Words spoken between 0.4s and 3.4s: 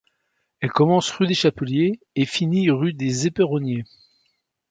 Elle commence rue des Chapeliers et finit rue des